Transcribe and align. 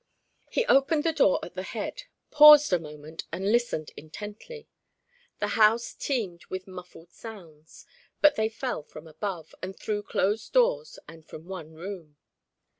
He 0.49 0.65
opened 0.65 1.03
the 1.03 1.13
door 1.13 1.37
at 1.43 1.53
the 1.53 1.61
head, 1.61 2.05
paused 2.31 2.73
a 2.73 2.77
a 2.77 2.79
moment 2.79 3.25
and 3.31 3.51
listened 3.51 3.91
intently. 3.95 4.67
The 5.37 5.49
house 5.49 5.93
teemed 5.93 6.43
with 6.47 6.65
muffled 6.65 7.11
sounds; 7.11 7.85
but 8.19 8.33
they 8.33 8.49
fell 8.49 8.81
from 8.81 9.05
above, 9.05 9.53
and 9.61 9.77
through 9.77 10.01
closed 10.01 10.53
doors, 10.53 10.97
and 11.07 11.23
from 11.23 11.45
one 11.45 11.73
room. 11.75 12.17